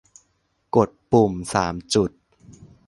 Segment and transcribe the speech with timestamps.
[0.75, 2.11] กดปุ่มสามจุด